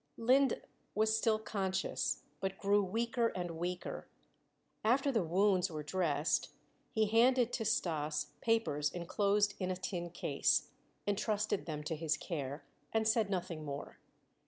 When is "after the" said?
4.83-5.21